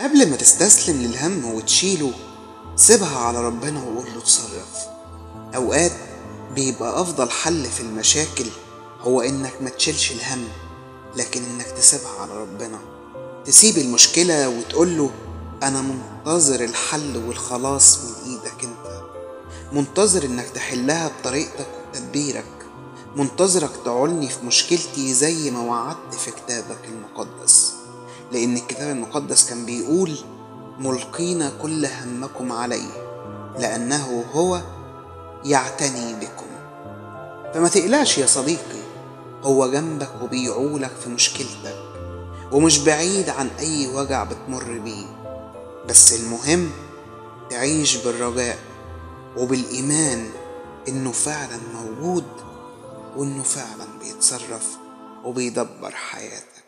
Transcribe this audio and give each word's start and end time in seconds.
قبل 0.00 0.30
ما 0.30 0.36
تستسلم 0.36 1.02
للهم 1.02 1.54
وتشيله 1.54 2.12
سيبها 2.76 3.18
على 3.18 3.44
ربنا 3.44 3.82
وقول 3.82 4.06
له 4.06 4.18
اتصرف. 4.18 4.86
أوقات 5.54 5.92
بيبقى 6.54 7.00
أفضل 7.00 7.30
حل 7.30 7.64
في 7.64 7.80
المشاكل 7.80 8.46
هو 9.00 9.20
إنك 9.20 9.52
ما 9.62 9.70
تشيلش 9.70 10.12
الهم 10.12 10.48
لكن 11.16 11.42
إنك 11.44 11.66
تسيبها 11.66 12.10
على 12.20 12.32
ربنا. 12.32 12.78
تسيب 13.44 13.78
المشكلة 13.78 14.48
وتقول 14.48 14.98
له 14.98 15.10
أنا 15.62 15.80
منتظر 15.82 16.64
الحل 16.64 17.16
والخلاص 17.16 17.98
من 17.98 18.30
إيدك 18.30 18.64
أنت. 18.64 19.02
منتظر 19.72 20.24
إنك 20.24 20.48
تحلها 20.48 21.08
بطريقتك 21.20 21.66
وتدبيرك. 21.88 22.59
منتظرك 23.16 23.70
تعولني 23.84 24.28
في 24.28 24.46
مشكلتي 24.46 25.14
زي 25.14 25.50
ما 25.50 25.60
وعدت 25.60 26.14
في 26.14 26.30
كتابك 26.30 26.78
المقدس. 26.88 27.74
لأن 28.32 28.56
الكتاب 28.56 28.90
المقدس 28.96 29.48
كان 29.48 29.64
بيقول 29.66 30.18
ملقين 30.78 31.50
كل 31.62 31.86
همكم 31.86 32.52
عليه 32.52 32.90
لأنه 33.58 34.24
هو 34.34 34.60
يعتني 35.44 36.14
بكم. 36.14 36.46
فما 37.54 37.68
تقلقش 37.68 38.18
يا 38.18 38.26
صديقي 38.26 38.80
هو 39.42 39.70
جنبك 39.70 40.10
وبيعولك 40.22 40.90
في 41.04 41.10
مشكلتك 41.10 41.76
ومش 42.52 42.78
بعيد 42.78 43.28
عن 43.28 43.48
أي 43.58 43.88
وجع 43.94 44.24
بتمر 44.24 44.78
بيه. 44.78 45.06
بس 45.88 46.12
المهم 46.20 46.70
تعيش 47.50 47.96
بالرجاء 47.96 48.58
وبالإيمان 49.36 50.28
إنه 50.88 51.12
فعلا 51.12 51.58
موجود 51.74 52.24
وإنه 53.16 53.42
فعلا 53.42 53.86
بيتصرف 54.00 54.76
وبيدبر 55.24 55.90
حياتك 55.90 56.59